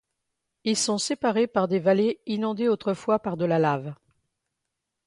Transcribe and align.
Ils 0.63 0.77
sont 0.77 0.97
séparés 0.97 1.45
par 1.45 1.67
des 1.67 1.77
vallées 1.77 2.21
inondées 2.25 2.67
autrefois 2.67 3.19
par 3.19 3.37
de 3.37 3.45
la 3.45 3.59
lave. 3.59 3.93